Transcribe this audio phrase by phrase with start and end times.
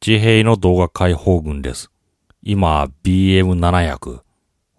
[0.00, 1.90] 地平の動画解放群です。
[2.42, 4.20] 今、BM700。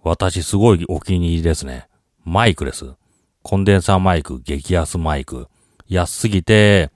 [0.01, 1.89] 私すごいお気に入りですね。
[2.23, 2.93] マイクです。
[3.43, 5.49] コンデンサーマイク、激安マイク。
[5.89, 6.89] 安すぎて、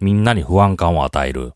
[0.00, 1.54] みんなに不安感を与える。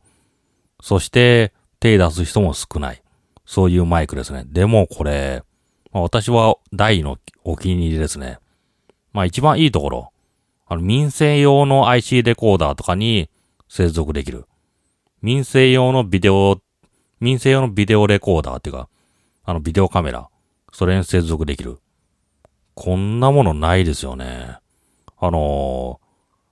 [0.80, 3.02] そして、手出す人も少ない。
[3.44, 4.44] そういうマイクですね。
[4.46, 5.42] でもこれ、
[5.92, 8.38] 私は大のお気に入りですね。
[9.12, 10.12] まあ一番いいところ。
[10.66, 13.28] あの、民生用の IC レコーダーとかに
[13.68, 14.46] 接続できる。
[15.22, 16.60] 民生用のビデオ、
[17.20, 18.88] 民生用のビデオレコーダーっていうか、
[19.44, 20.28] あのビデオカメラ。
[20.72, 21.78] それに接続できる。
[22.74, 24.58] こんなものないですよね。
[25.18, 26.00] あの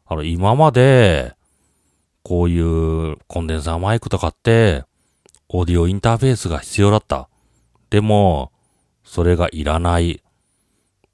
[0.06, 1.34] あの、今まで、
[2.22, 4.84] こういうコンデンサーマイクとかって、
[5.48, 7.28] オーディオインターフェースが必要だった。
[7.90, 8.50] でも、
[9.04, 10.22] それがいらない。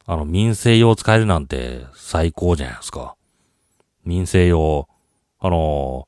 [0.07, 3.17] あの、民生用使えるなんて最高じゃないですか。
[4.05, 4.89] 民生用、
[5.41, 6.07] あの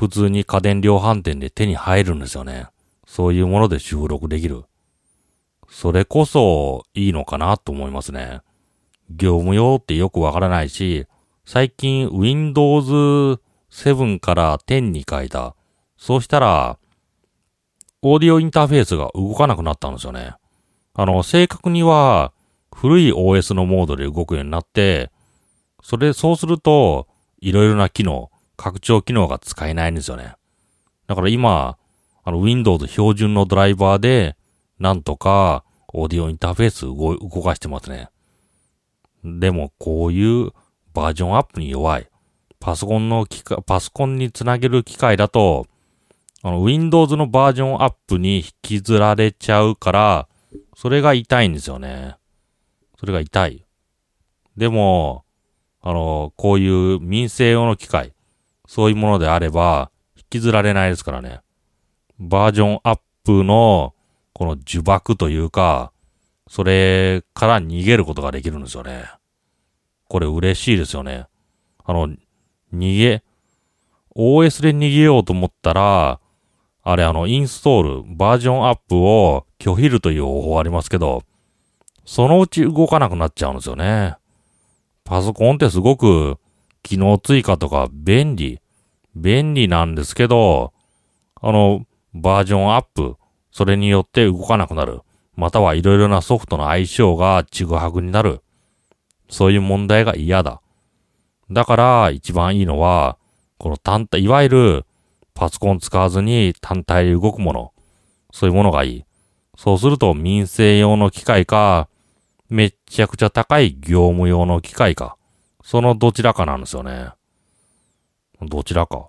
[0.00, 2.68] 普通に家電量販店で手に入るんですよね。
[3.06, 4.64] そういうもので収録できる。
[5.68, 8.40] それこそいいのかなと思いますね。
[9.10, 11.06] 業務用ってよくわからないし、
[11.44, 13.38] 最近 Windows
[13.70, 15.54] 7から10に変えた。
[15.98, 16.78] そうしたら、
[18.00, 20.32] オーディオインターフェースが動かなくなったんですよね。
[20.94, 22.32] あの、正確には
[22.74, 25.10] 古い OS のモードで動くようになって、
[25.82, 27.06] それ、そうすると、
[27.42, 28.29] いろいろな機能、
[28.60, 30.34] 拡張機能が使えないんですよね。
[31.06, 31.78] だから今、
[32.22, 34.36] あの Windows 標準のドライバーで、
[34.78, 38.10] なんとか、オーディオインターフェース動動かしてますね。
[39.24, 40.50] でも、こういう
[40.92, 42.08] バージョンアップに弱い。
[42.60, 45.66] パソコンの機械、パソコンにつなげる機械だと、
[46.42, 50.28] あの、Windows のバージョンアップに引きずられちゃうから、
[50.76, 52.16] それが痛いんですよね。
[52.98, 53.64] それが痛い。
[54.58, 55.24] でも、
[55.80, 58.12] あの、こういう民生用の機械、
[58.70, 61.40] そういうものであれば、引きずられないですからね。
[62.20, 63.96] バージョンアップの、
[64.32, 65.90] この呪縛というか、
[66.46, 69.10] それから逃げることができるんですよね。
[70.08, 71.26] これ嬉しいですよね。
[71.84, 72.10] あの、
[72.72, 73.24] 逃げ、
[74.14, 76.20] OS で逃げようと思ったら、
[76.84, 81.24] あれあの、インストール、バージョンアップを拒否るという方法ありますけど、
[82.04, 84.14] そのうち動かなくなっちゃうんですよね。
[85.02, 86.38] パソコンってすごく
[86.82, 88.60] 機能追加とか便利、
[89.14, 90.72] 便利なんですけど、
[91.40, 93.16] あの、バージョンアップ、
[93.50, 95.00] それによって動かなくなる。
[95.36, 98.42] またはいろいろなソフトの相性がちぐはぐになる。
[99.28, 100.60] そういう問題が嫌だ。
[101.50, 103.16] だから一番いいのは、
[103.58, 104.86] この単体、いわゆる
[105.34, 107.72] パソコン使わずに単体で動くもの。
[108.32, 109.04] そういうものがいい。
[109.56, 111.88] そうすると民生用の機械か、
[112.48, 115.16] めっちゃくちゃ高い業務用の機械か。
[115.62, 117.10] そのどちらかなんですよね。
[118.42, 119.08] どちらか。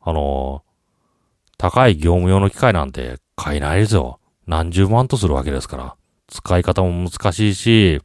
[0.00, 0.62] あの
[1.58, 4.20] 高い業務用の機械なんて買えないですよ。
[4.46, 5.96] 何十万とするわけですから。
[6.28, 8.00] 使い方も難しいし、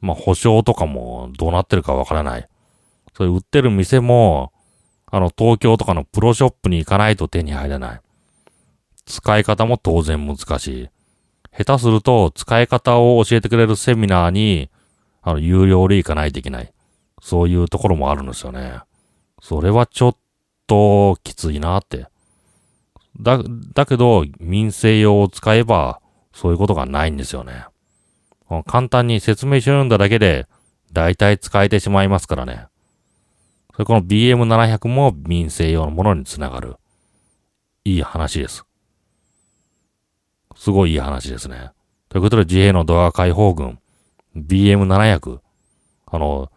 [0.00, 2.48] まあ保証とかもどうなってるかわからない。
[3.16, 4.52] それ売ってる店も、
[5.06, 8.00] あの東京とかのプロショップに行かないと手に入らない。
[9.06, 10.88] 使い方も当然難しい。
[11.56, 14.68] 下手すると使い方を教えてくれるセミナーに、
[15.22, 16.72] あの、有料で行かないといけない。
[17.20, 18.80] そういうところもあるんですよね。
[19.42, 20.16] それはちょっ
[20.66, 22.06] ときついなって。
[23.20, 23.40] だ、
[23.74, 26.00] だけど、民生用を使えば、
[26.32, 27.66] そういうことがないんですよね。
[28.66, 30.46] 簡単に説明書読んだだけで、
[30.92, 32.66] 大体使えてしまいますからね。
[33.72, 36.76] それこの BM700 も民生用のものにつながる。
[37.84, 38.64] いい話です。
[40.56, 41.70] すごいいい話ですね。
[42.08, 43.78] ということで、自衛のドア解放軍、
[44.36, 45.40] BM700、
[46.06, 46.50] あの、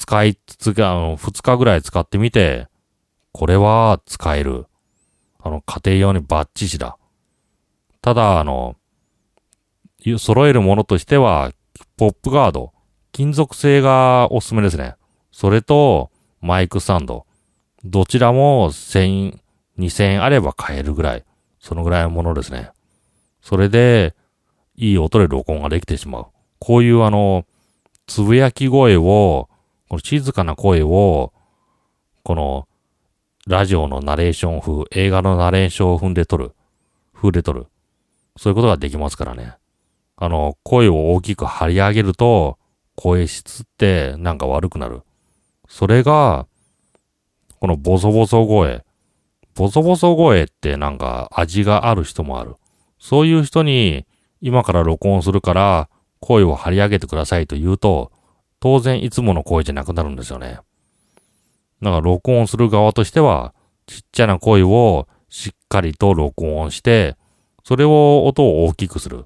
[0.00, 2.68] 使いつつ、あの、2日ぐらい使ってみて、
[3.32, 4.64] これは使える。
[5.38, 6.96] あの、家庭用にバッチシだ。
[8.00, 8.76] ただ、あの、
[10.16, 11.52] 揃えるものとしては、
[11.98, 12.72] ポップガード、
[13.12, 14.94] 金属製がおすすめですね。
[15.32, 17.26] それと、マイクスタンド。
[17.84, 19.38] どちらも1000、
[19.78, 21.24] 2000円あれば買えるぐらい。
[21.58, 22.70] そのぐらいのものですね。
[23.42, 24.14] それで、
[24.76, 26.26] いい音で録音ができてしまう。
[26.58, 27.44] こういうあの、
[28.06, 29.49] つぶやき声を、
[29.90, 31.32] この静かな声を、
[32.22, 32.68] この、
[33.48, 36.52] ラジオのナレーション風、映画のナレーション風で撮る。
[37.12, 37.66] 風で撮る。
[38.36, 39.56] そういうことができますからね。
[40.14, 42.56] あの、声を大きく張り上げると、
[42.94, 45.02] 声質ってなんか悪くなる。
[45.68, 46.46] それが、
[47.58, 48.84] このボソボソ声。
[49.56, 52.54] ボソボソ声ってなんか味がある人もある。
[53.00, 54.06] そういう人に
[54.40, 55.90] 今から録音するから
[56.20, 58.12] 声を張り上げてくださいと言うと、
[58.60, 60.60] 当然いつもの声じゃなくなるんですよね。
[61.82, 63.54] だから録音する側としては、
[63.86, 67.16] ちっちゃな声をしっかりと録音して、
[67.64, 69.24] それを音を大きくする。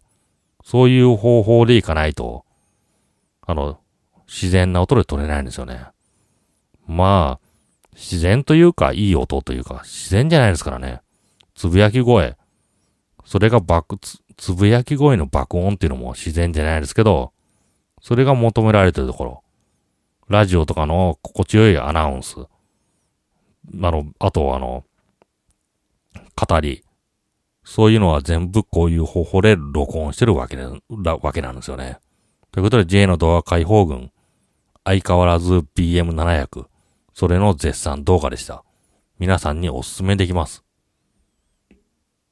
[0.64, 2.44] そういう方法でいかないと、
[3.42, 3.78] あの、
[4.26, 5.84] 自然な音で取れないんですよね。
[6.86, 7.46] まあ、
[7.94, 11.00] 自然というか、いい音というか、自然じゃないですからね。
[11.54, 12.36] つぶやき声。
[13.25, 17.33] それが爆、つ、つぶやき声の爆音っていうのも自然じゃないですけど、
[18.05, 19.43] それが求められてるところ。
[20.29, 22.37] ラジオとかの心地よいアナウンス。
[22.37, 22.47] あ
[23.73, 24.85] の、あとあの、
[26.37, 26.85] 語り。
[27.65, 30.67] そういうのは全部こういう方法で録音してるわけで、
[31.23, 31.99] わけなんですよね。
[32.53, 34.12] ということで J の動画解放軍、
[34.85, 36.67] 相変わらず BM700、
[37.15, 38.65] それの絶賛動画でした。
[39.19, 40.62] 皆さんにおすすめできます。